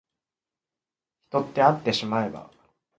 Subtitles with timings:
[1.29, 2.49] 人ってあってしまえば